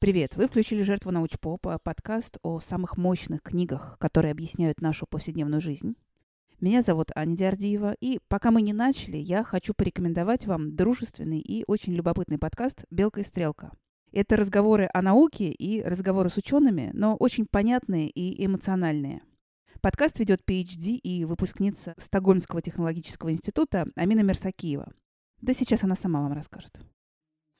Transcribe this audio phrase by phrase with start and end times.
[0.00, 0.34] Привет!
[0.34, 5.94] Вы включили «Жертву научпопа»– подкаст о самых мощных книгах, которые объясняют нашу повседневную жизнь.
[6.58, 11.64] Меня зовут Аня Диардиева, и пока мы не начали, я хочу порекомендовать вам дружественный и
[11.66, 13.72] очень любопытный подкаст «Белка и стрелка».
[14.10, 19.22] Это разговоры о науке и разговоры с учеными, но очень понятные и эмоциональные.
[19.80, 24.92] Подкаст ведет PhD и выпускница Стокгольмского технологического института Амина Мерсакиева.
[25.40, 26.80] Да сейчас она сама вам расскажет.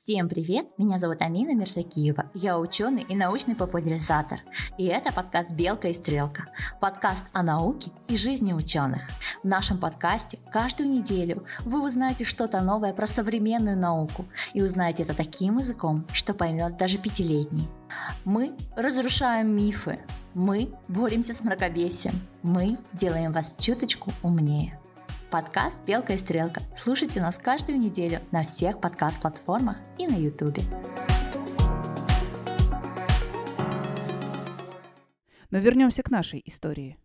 [0.03, 0.67] Всем привет!
[0.79, 2.31] Меня зовут Амина Мерсакиева.
[2.33, 4.41] Я ученый и научный популяризатор.
[4.79, 6.47] И это подкаст «Белка и стрелка».
[6.81, 9.03] Подкаст о науке и жизни ученых.
[9.43, 15.15] В нашем подкасте каждую неделю вы узнаете что-то новое про современную науку и узнаете это
[15.15, 17.69] таким языком, что поймет даже пятилетний.
[18.25, 19.99] Мы разрушаем мифы.
[20.33, 22.15] Мы боремся с мракобесием.
[22.43, 24.81] Мы делаем вас чуточку умнее.
[25.31, 26.61] Подкаст «Белка и стрелка».
[26.77, 30.63] Слушайте нас каждую неделю на всех подкаст-платформах и на Ютубе.
[35.53, 36.99] Но вернемся к нашей истории.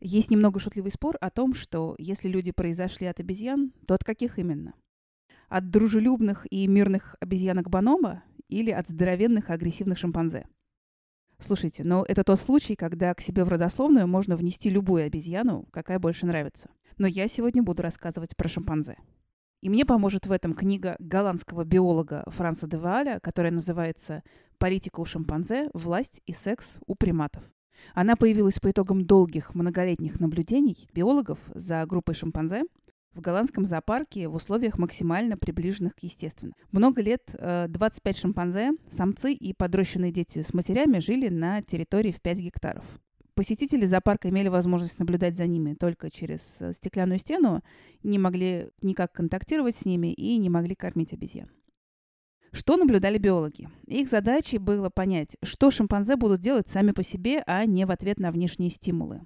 [0.00, 4.40] Есть немного шутливый спор о том, что если люди произошли от обезьян, то от каких
[4.40, 4.74] именно?
[5.48, 10.48] От дружелюбных и мирных обезьянок Банома или от здоровенных агрессивных шимпанзе?
[11.44, 15.98] Слушайте, но это тот случай, когда к себе в родословную можно внести любую обезьяну, какая
[15.98, 18.96] больше нравится– но я сегодня буду рассказывать про шимпанзе.
[19.60, 24.22] И мне поможет в этом книга голландского биолога Франца де Вааля, которая называется
[24.58, 25.70] «Политика у шимпанзе.
[25.72, 27.42] Власть и секс у приматов».
[27.94, 32.64] Она появилась по итогам долгих многолетних наблюдений биологов за группой шимпанзе
[33.14, 36.54] в голландском зоопарке в условиях максимально приближенных к естественным.
[36.72, 42.20] Много лет 25 э, шимпанзе, самцы и подрощенные дети с матерями жили на территории в
[42.20, 42.84] 5 гектаров.
[43.34, 47.62] Посетители зоопарка имели возможность наблюдать за ними только через э, стеклянную стену,
[48.02, 51.50] не могли никак контактировать с ними и не могли кормить обезьян.
[52.52, 53.68] Что наблюдали биологи?
[53.88, 58.20] Их задачей было понять, что шимпанзе будут делать сами по себе, а не в ответ
[58.20, 59.22] на внешние стимулы.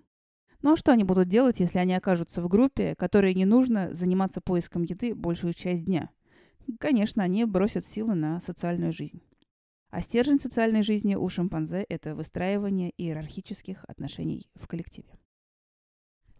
[0.62, 4.40] Ну а что они будут делать, если они окажутся в группе, которой не нужно заниматься
[4.40, 6.10] поиском еды большую часть дня?
[6.80, 9.22] Конечно, они бросят силы на социальную жизнь.
[9.90, 15.08] А стержень социальной жизни у шимпанзе– это выстраивание иерархических отношений в коллективе.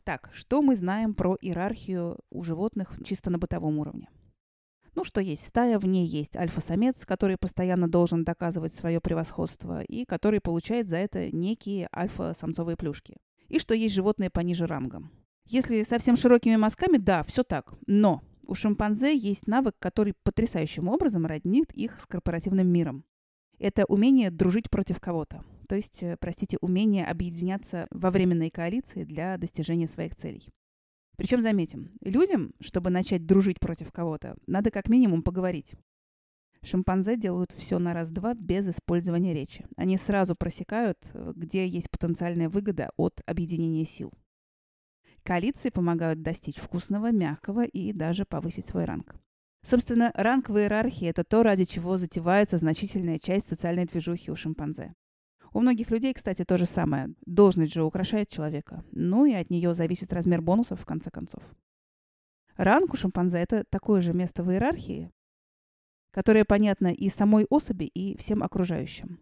[0.05, 4.11] Так, что мы знаем про иерархию у животных чисто на бытовом уровне?
[4.95, 10.05] Ну, что есть стая, в ней есть альфа-самец, который постоянно должен доказывать свое превосходство и
[10.05, 13.17] который получает за это некие альфа-самцовые плюшки.
[13.49, 15.11] И что есть животные пониже рангом.
[15.47, 17.75] Если совсем широкими мазками, да, все так.
[17.87, 23.05] Но у шимпанзе есть навык, который потрясающим образом роднит их с корпоративным миром
[23.59, 25.45] это умение дружить против кого-то.
[25.69, 30.49] То есть, э, простите, умение объединяться во временной коалиции для достижения своих целей.
[31.17, 35.75] Причем, заметим, людям, чтобы начать дружить против кого-то, надо как минимум поговорить.
[36.63, 39.65] Шимпанзе делают все на раз-два без использования речи.
[39.77, 44.13] Они сразу просекают, э, где есть потенциальная выгода от объединения сил.
[45.23, 49.15] Коалиции помогают достичь вкусного, мягкого и даже повысить свой ранг.
[49.63, 54.95] Собственно, ранг в иерархии– это то, ради чего затевается значительная часть социальной движухи у шимпанзе.
[55.53, 57.15] У многих людей, кстати, то же самое.
[57.27, 58.85] Должность же украшает человека.
[58.93, 61.43] Ну и от нее зависит размер бонусов, в конце концов.
[62.57, 65.11] Ранг у шимпанзе– это такое же место в иерархии,
[66.19, 69.21] которое понятно и самой особи, и всем окружающим.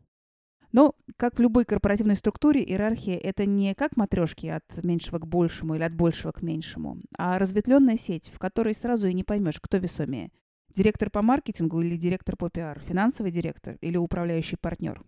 [0.73, 5.75] Но, как в любой корпоративной структуре, иерархия– это не как матрешки от меньшего к большему
[5.75, 9.77] или от большего к меньшему, а разветвленная сеть, в которой сразу и не поймешь, кто
[9.77, 10.33] весомее–
[10.75, 15.05] директор по маркетингу или директор по пиар, финансовый директор или управляющий партнер.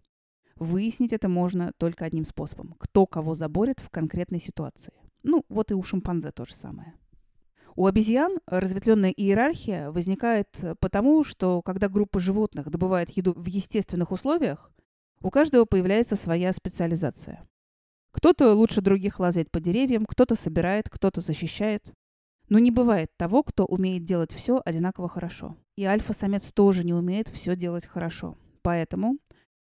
[0.57, 4.93] Выяснить это можно только одним способом– кто кого заборет в конкретной ситуации.
[5.23, 6.93] Ну, вот и у шимпанзе то же самое.
[7.79, 10.49] У обезьян разветвленная иерархия возникает
[10.81, 14.73] потому, что когда группа животных добывает еду в естественных условиях,
[15.21, 17.47] у каждого появляется своя специализация.
[18.11, 21.93] Кто-то лучше других лазает по деревьям, кто-то собирает, кто-то защищает.
[22.49, 25.57] Но не бывает того, кто умеет делать все одинаково хорошо.
[25.77, 28.37] И альфа-самец тоже не умеет все делать хорошо.
[28.63, 29.19] Поэтому,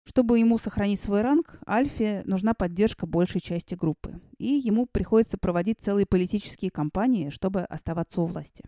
[0.05, 4.21] чтобы ему сохранить свой ранг, альфе нужна поддержка большей части группы.
[4.37, 8.63] И ему приходится проводить целые политические кампании, чтобы оставаться у власти.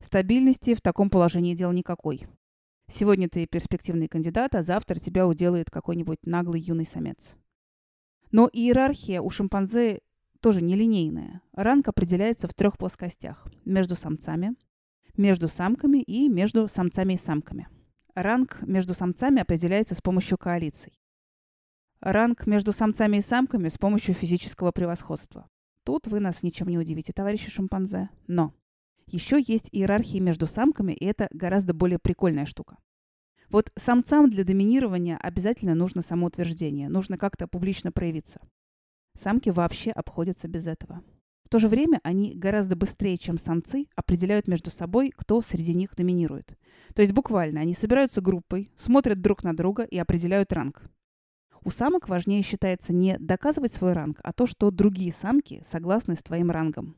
[0.00, 2.26] Стабильности в таком положении дел никакой.
[2.86, 7.34] Сегодня ты перспективный кандидат, а завтра тебя уделает какой-нибудь наглый юный самец.
[8.30, 10.00] Но иерархия у шимпанзе
[10.40, 11.40] тоже нелинейная.
[11.52, 13.46] Ранг определяется в трех плоскостях.
[13.64, 14.54] Между самцами,
[15.16, 17.68] между самками и между самцами и самками.
[18.14, 21.00] Ранг между самцами определяется с помощью коалиций.
[22.00, 25.48] Ранг между самцами и самками с помощью физического превосходства.
[25.84, 28.10] тут вы нас ничем не удивите, товарищи шимпанзе.
[28.28, 28.54] Но
[29.06, 32.76] еще есть иерархии между самками, и это гораздо более прикольная штука.
[33.50, 38.40] Вот самцам для доминирования обязательно нужно самоутверждение, нужно как-то публично проявиться.
[39.18, 41.02] Самки вообще обходятся без этого.
[41.54, 46.58] То же время они гораздо быстрее, чем самцы, определяют между собой, кто среди них доминирует.
[46.96, 50.82] То есть буквально они собираются группой, смотрят друг на друга и определяют ранг.
[51.62, 56.24] У самок важнее считается не доказывать свой ранг, а то, что другие самки согласны с
[56.24, 56.96] твоим рангом.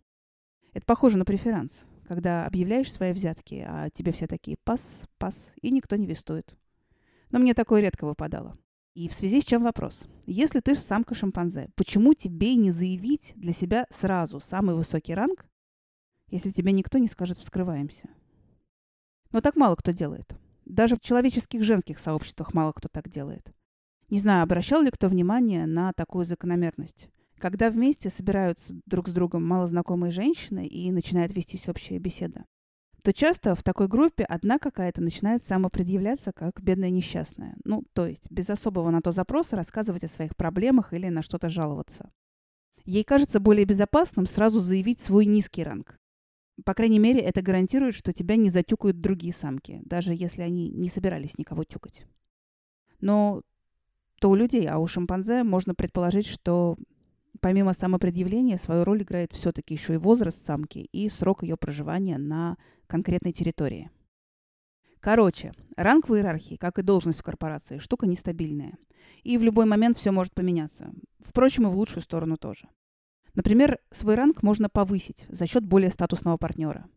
[0.73, 5.71] Это похоже на преферанс когда объявляешь свои взятки, а тебе все такие «пас, пас», и
[5.71, 6.57] никто не вестует.
[7.31, 8.57] Но мне такое редко выпадало.
[8.97, 10.09] И в связи с чем вопрос?
[10.25, 15.45] Если ты самка шимпанзе, почему тебе не заявить для себя сразу самый высокий ранг,
[16.31, 18.09] если тебе никто не скажет «вскрываемся»?
[19.33, 20.35] Но так мало кто делает.
[20.65, 23.53] Даже в человеческих женских сообществах мало кто так делает.
[24.09, 27.11] Не знаю, обращал ли кто внимание на такую закономерность.
[27.37, 32.47] Когда вместе собираются друг с другом малознакомые женщины и начинает вестись общая беседа,
[33.07, 37.55] то часто в такой группе одна какая-то начинает самопредъявляться как бедная несчастная.
[37.63, 41.49] Ну, то есть без особого на то запроса рассказывать о своих проблемах или на что-то
[41.49, 42.11] жаловаться.
[42.85, 46.01] Ей кажется более безопасным сразу заявить свой низкий ранг.
[46.65, 50.89] По крайней мере, это гарантирует, что тебя не затюкают другие самки, даже если они не
[50.89, 52.09] собирались никого тюкать.
[52.99, 53.43] Но
[54.19, 56.77] то у людей, а у шимпанзе можно предположить, что
[57.41, 62.57] Помимо самопредъявления, свою роль играет все-таки еще и возраст самки и срок ее проживания на
[62.87, 63.91] конкретной территории.
[65.01, 68.79] Короче, ранг в иерархии, как и должность в корпорации, штука нестабильная.
[69.23, 70.93] И в любой момент все может поменяться.
[71.21, 72.69] Впрочем, и в лучшую сторону тоже.
[73.35, 76.89] Например, свой ранг можно повысить за счет более статусного партнера.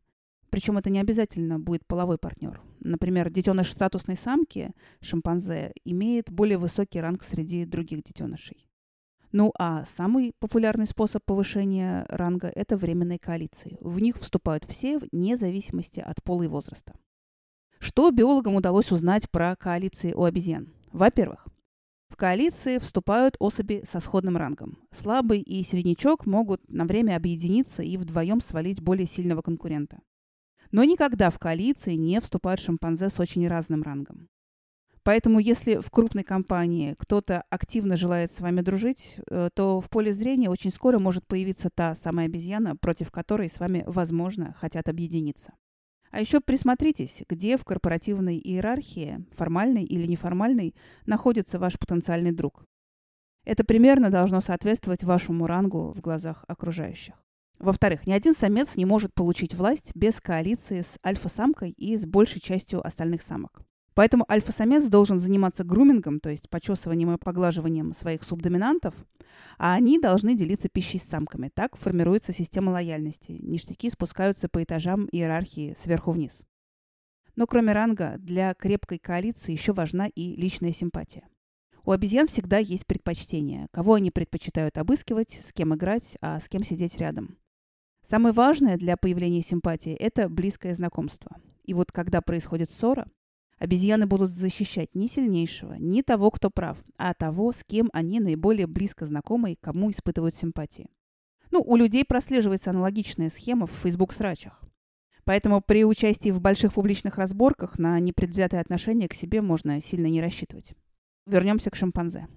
[0.49, 2.61] Причем это не обязательно будет половой партнер.
[2.79, 4.71] Например, детеныш статусной самки,
[5.01, 8.68] шимпанзе, имеет более высокий ранг среди других детенышей.
[9.31, 13.77] Ну а самый популярный способ повышения ранга– это временные коалиции.
[13.79, 16.93] В них вступают все вне зависимости от пола и возраста.
[17.77, 20.73] Что биологам удалось узнать про коалиции у обезьян?
[20.91, 21.47] Во-первых,
[22.09, 24.79] в коалиции вступают особи со сходным рангом.
[24.91, 29.99] Слабый и среднячок могут на время объединиться и вдвоем свалить более сильного конкурента.
[30.71, 34.27] Но никогда в коалиции не вступают шимпанзе с очень разным рангом.
[35.09, 40.13] Поэтому, если в крупной компании кто-то активно желает с вами дружить, э, то в поле
[40.13, 45.53] зрения очень скоро может появиться та самая обезьяна, против которой с вами, возможно, хотят объединиться.
[46.11, 50.75] А еще присмотритесь, где в корпоративной иерархии, формальной или неформальной,
[51.07, 52.63] находится ваш потенциальный друг.
[53.45, 57.15] Это примерно должно соответствовать вашему рангу в глазах окружающих.
[57.57, 62.41] Во-вторых, ни один самец не может получить власть без коалиции с альфа-самкой и с большей
[62.41, 63.63] частью остальных самок.
[63.99, 68.95] Поэтому альфа-самец должен заниматься грумингом, то есть почесыванием и поглаживанием своих субдоминантов,
[69.57, 71.51] а они должны делиться пищей с самками.
[71.53, 73.33] Так формируется система лояльности.
[73.41, 76.45] Ништяки спускаются по этажам иерархии сверху вниз.
[77.35, 81.27] Но кроме ранга, для крепкой коалиции еще важна и личная симпатия.
[81.83, 86.63] У обезьян всегда есть предпочтение, кого они предпочитают обыскивать, с кем играть, а с кем
[86.63, 87.37] сидеть рядом.
[88.01, 91.35] Самое важное для появления симпатии– это близкое знакомство.
[91.65, 93.05] И вот когда происходит ссора,
[93.59, 98.67] Обезьяны будут защищать не сильнейшего, не того, кто прав, а того, с кем они наиболее
[98.67, 100.89] близко знакомы и кому испытывают симпатии.
[101.51, 104.61] Ну, у людей прослеживается аналогичная схема в Facebook-срачах.
[105.25, 110.21] Поэтому при участии в больших публичных разборках на непредвзятое отношение к себе можно сильно не
[110.21, 110.73] рассчитывать.
[111.27, 112.27] Вернемся к шимпанзе.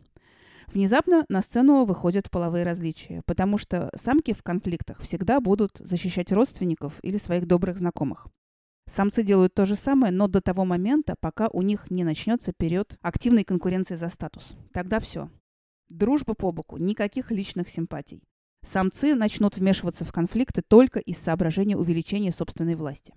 [0.66, 6.98] Внезапно на сцену выходят половые различия, потому что самки в конфликтах всегда будут защищать родственников
[7.02, 8.26] или своих добрых знакомых.
[8.86, 12.98] Самцы делают то же самое, но до того момента, пока у них не начнется период
[13.00, 14.56] активной конкуренции за статус.
[14.72, 15.30] Тогда все.
[15.88, 18.22] Дружба по боку, никаких личных симпатий.
[18.64, 23.14] Самцы начнут вмешиваться в конфликты только из соображения увеличения собственной власти.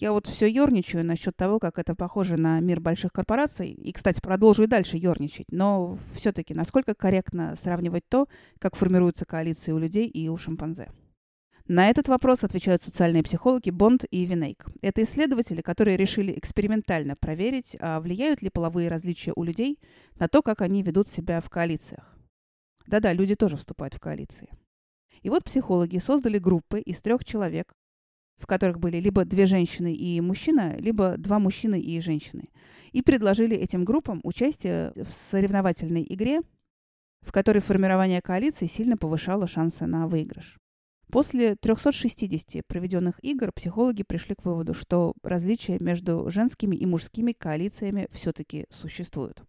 [0.00, 3.68] Я вот все ерничаю насчет того, как это похоже на мир больших корпораций.
[3.70, 5.44] И, кстати, продолжу и дальше ерничать.
[5.50, 8.26] Но все-таки насколько корректно сравнивать то,
[8.58, 10.88] как формируются коалиции у людей и у шимпанзе?
[11.72, 14.66] На этот вопрос отвечают социальные психологи Бонд и Винейк.
[14.82, 19.78] Это исследователи, которые решили экспериментально проверить, а влияют ли половые различия у людей
[20.18, 22.18] на то, как они ведут себя в коалициях.
[22.88, 24.48] Да-да, люди тоже вступают в коалиции.
[25.22, 27.72] И вот психологи создали группы из трех человек,
[28.36, 32.48] в которых были либо две женщины и мужчина, либо два мужчины и женщины.
[32.90, 36.40] И предложили этим группам участие в соревновательной игре,
[37.20, 40.58] в которой формирование коалиции сильно повышало шансы на выигрыш.
[41.10, 48.06] После 360 проведенных игр психологи пришли к выводу, что различия между женскими и мужскими коалициями
[48.12, 49.42] все-таки существуют.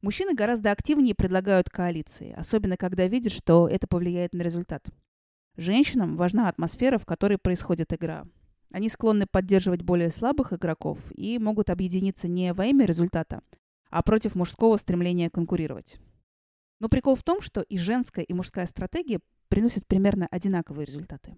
[0.00, 4.88] Мужчины гораздо активнее предлагают коалиции, особенно когда видят, что это повлияет на результат.
[5.56, 8.24] Женщинам важна атмосфера, в которой происходит игра.
[8.72, 13.42] Они склонны поддерживать более слабых игроков и могут объединиться не во имя результата,
[13.90, 16.00] а против мужского стремления конкурировать.
[16.80, 19.20] Но прикол в том, что и женская, и мужская стратегия
[19.52, 21.36] приносят примерно одинаковые результаты.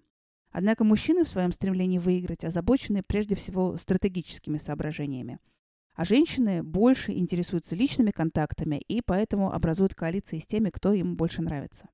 [0.49, 5.39] Однако мужчины в своем стремлении выиграть озабочены прежде всего стратегическими соображениями–
[5.95, 11.41] а женщины больше интересуются личными контактами и поэтому образуют коалиции с теми, кто им больше
[11.41, 11.89] нравится.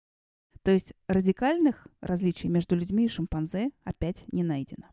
[0.64, 4.88] То есть радикальных различий между людьми и шимпанзе опять не найдено.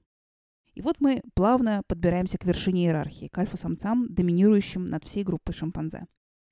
[0.74, 6.06] И вот мы плавно подбираемся к вершине иерархии, к альфа-самцам, доминирующим над всей группой шимпанзе.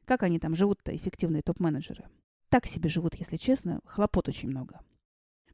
[0.04, 2.09] Как они там живут-то, эффективные топ-менеджеры?
[2.48, 4.80] Так себе живут, если честно, хлопот очень много.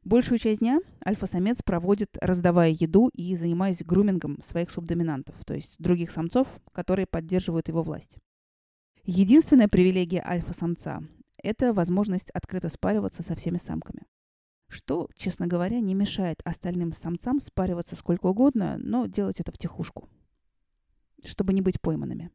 [0.03, 6.11] Большую часть дня альфа-самец проводит, раздавая еду и занимаясь грумингом своих субдоминантов, то есть других
[6.11, 8.17] самцов, которые поддерживают его власть.
[9.05, 11.03] Единственная привилегия альфа-самца–
[11.37, 14.03] это возможность открыто спариваться со всеми самками.
[14.67, 20.09] Что, честно говоря, не мешает остальным самцам спариваться сколько угодно, но делать это втихушку,
[21.23, 22.29] чтобы не быть пойманными.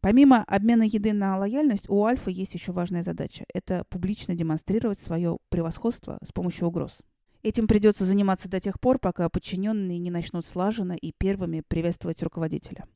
[0.00, 3.44] Помимо обмена еды на лояльность, у альфа есть еще важная задача.
[3.52, 6.98] Это публично демонстрировать свое превосходство с помощью угроз.
[7.42, 12.86] Этим придется заниматься до тех пор, пока подчиненные не начнут слаженно и первыми приветствовать руководителя.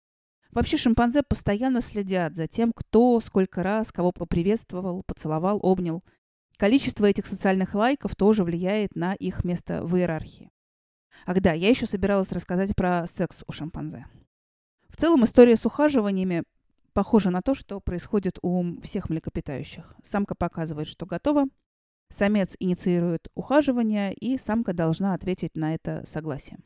[0.51, 6.05] Вообще шимпанзе постоянно следят за тем, кто сколько раз кого поприветствовал, поцеловал, обнял.
[6.57, 10.51] Количество этих социальных лайков тоже влияет на их место в иерархии.
[11.27, 14.07] Ах да, я еще собиралась рассказать про секс у шимпанзе.
[14.89, 16.45] В целом история с ухаживаниями
[16.95, 19.95] похоже на то, что происходит у всех млекопитающих.
[20.03, 21.45] Самка показывает, что готова,
[22.09, 26.65] самец инициирует ухаживание, и самка должна ответить на это согласием.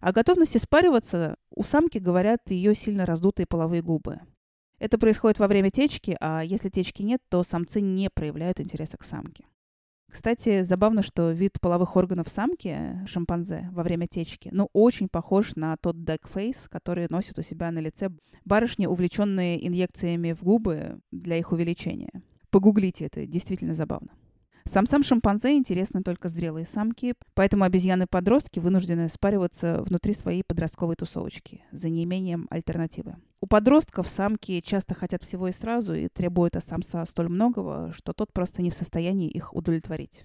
[0.00, 4.20] О готовности спариваться у самки говорят ее сильно раздутые половые губы.
[4.80, 9.04] Это происходит во время течки, а если течки нет, то самцы не проявляют интереса к
[9.04, 9.44] самке.
[10.12, 15.74] Кстати, забавно, что вид половых органов самки, шимпанзе, во время течки, ну, очень похож на
[15.78, 18.10] тот декфейс, который носит у себя на лице
[18.44, 22.10] барышни, увлеченные инъекциями в губы для их увеличения.
[22.50, 24.10] Погуглите это, действительно забавно.
[24.64, 31.88] Самцам шимпанзе интересны только зрелые самки, поэтому обезьяны-подростки вынуждены спариваться внутри своей подростковой тусовочки за
[31.88, 33.16] неимением альтернативы.
[33.40, 38.12] У подростков самки часто хотят всего и сразу и требуют от самца столь многого, что
[38.12, 40.24] тот просто не в состоянии их удовлетворить.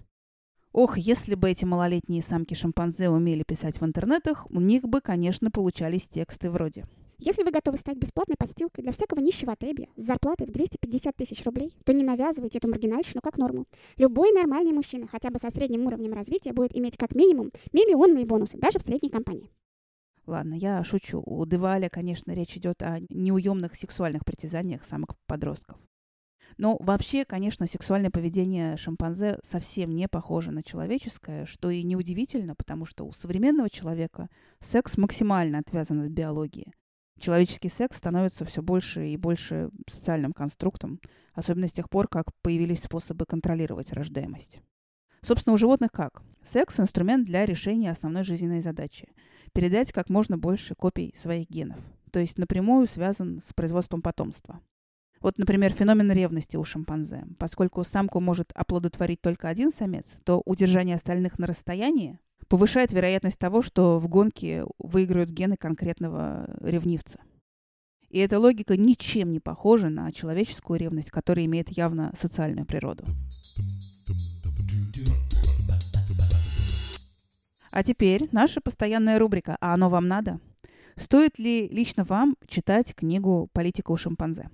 [0.72, 6.08] Ох, если бы эти малолетние самки-шимпанзе умели писать в интернетах, у них бы, конечно, получались
[6.08, 6.84] тексты вроде
[7.18, 11.44] если вы готовы стать бесплатной подстилкой для всякого нищего отребья с зарплатой в 250 тысяч
[11.44, 13.66] рублей, то не навязывайте эту маргинальщину как норму.
[13.96, 18.56] Любой нормальный мужчина хотя бы со средним уровнем развития будет иметь как минимум миллионные бонусы,
[18.56, 19.50] даже в средней компании.
[20.26, 21.22] Ладно, я шучу.
[21.24, 25.78] У Деваля, конечно, речь идет о неуемных сексуальных притязаниях самых подростков.
[26.58, 32.84] Но вообще, конечно, сексуальное поведение шимпанзе совсем не похоже на человеческое, что и неудивительно, потому
[32.84, 34.28] что у современного человека
[34.60, 36.72] секс максимально отвязан от биологии.
[37.18, 41.00] Человеческий секс становится все больше и больше социальным конструктом,
[41.34, 44.60] особенно с тех пор, как появились способы контролировать рождаемость.
[45.22, 46.22] Собственно, у животных как?
[46.44, 49.08] Секс– инструмент для решения основной жизненной задачи–
[49.52, 51.78] передать как можно больше копий своих генов,
[52.12, 54.60] то есть напрямую связан с производством потомства.
[55.20, 57.24] Вот, например, феномен ревности у шимпанзе.
[57.38, 63.62] Поскольку самку может оплодотворить только один самец, то удержание остальных на расстоянии повышает вероятность того,
[63.62, 67.20] что в гонке выиграют гены конкретного ревнивца.
[68.08, 73.04] И эта логика ничем не похожа на человеческую ревность, которая имеет явно социальную природу.
[77.70, 80.40] А теперь наша постоянная рубрика «А оно вам надо?».
[80.96, 84.50] Стоит ли лично вам читать книгу «Политика у шимпанзе»?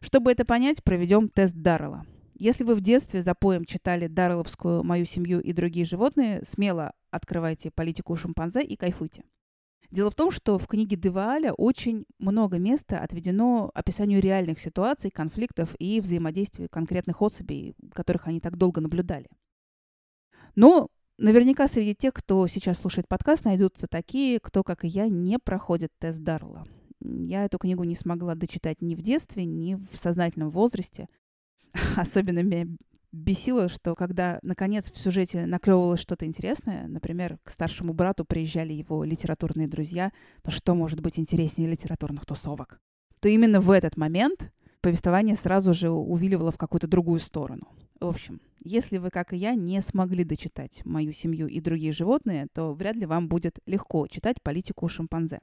[0.00, 2.04] Чтобы это понять, проведем тест Даррелла.
[2.34, 7.70] Если вы в детстве за поем читали Даррелловскую «Мою семью и другие животные», смело открывайте
[7.70, 9.24] политику шимпанзе и кайфуйте.
[9.92, 15.76] Дело в том, что в книге Девааля очень много места отведено описанию реальных ситуаций, конфликтов
[15.78, 19.28] и взаимодействия конкретных особей, которых они так долго наблюдали.
[20.54, 20.88] Но
[21.18, 25.92] наверняка среди тех, кто сейчас слушает подкаст, найдутся такие, кто, как и я, не проходит
[25.98, 26.66] тест Дарла.
[27.00, 31.08] Я эту книгу не смогла дочитать ни в детстве, ни в сознательном возрасте.
[31.96, 32.66] Особенно меня
[33.12, 39.04] бесило, что когда, наконец, в сюжете наклевывалось что-то интересное, например, к старшему брату приезжали его
[39.04, 42.80] литературные друзья, то что может быть интереснее литературных тусовок?
[43.20, 47.68] То именно в этот момент повествование сразу же увиливало в какую-то другую сторону.
[48.00, 52.48] В общем, если вы, как и я, не смогли дочитать «Мою семью и другие животные»,
[52.52, 55.40] то вряд ли вам будет легко читать политику шимпанзе.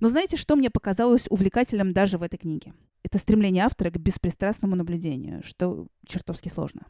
[0.00, 2.72] Но знаете, что мне показалось увлекательным даже в этой книге?
[3.02, 6.86] это стремление автора к беспристрастному наблюдению, что чертовски сложно.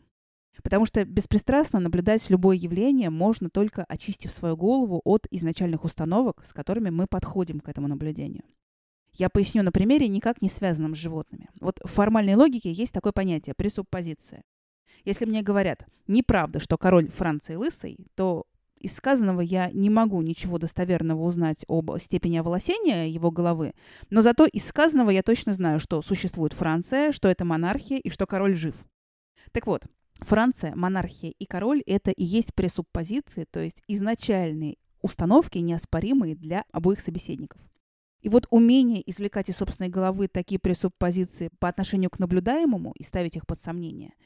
[0.62, 6.52] Потому что беспристрастно наблюдать любое явление можно только очистив свою голову от изначальных установок, с
[6.52, 8.44] которыми мы подходим к этому наблюдению.
[9.14, 11.48] Я поясню на примере, никак не связанном с животными.
[11.60, 14.42] Вот в формальной логике есть такое понятие– пресуппозиция.
[15.04, 18.46] Если мне говорят «неправда, что король Франции лысый», то
[18.82, 23.74] из сказанного я не могу ничего достоверного узнать об степени оволосения его головы,
[24.10, 28.26] но зато из сказанного я точно знаю, что существует Франция, что это монархия и что
[28.26, 28.74] король жив.
[29.52, 29.86] Так вот,
[30.18, 37.00] Франция, монархия и король– это и есть пресуппозиции, то есть изначальные установки, неоспоримые для обоих
[37.00, 37.60] собеседников.
[38.20, 43.36] И вот умение извлекать из собственной головы такие пресуппозиции по отношению к наблюдаемому и ставить
[43.36, 44.12] их под сомнение–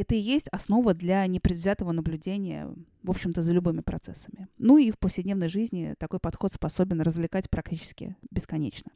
[0.00, 4.48] это и есть основа для непредвзятого наблюдения, в общем-то, за любыми процессами.
[4.58, 8.92] Ну и в повседневной жизни такой подход способен развлекать практически бесконечно.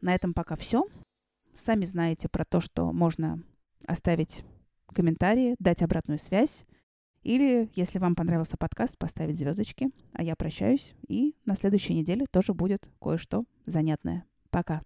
[0.00, 0.86] На этом пока все.
[1.56, 3.42] Сами знаете про то, что можно
[3.86, 4.44] оставить
[4.92, 6.64] комментарии, дать обратную связь.
[7.22, 9.90] Или, если вам понравился подкаст, поставить звездочки.
[10.12, 10.94] А я прощаюсь.
[11.06, 14.26] И на следующей неделе тоже будет кое-что занятное.
[14.50, 14.82] Пока.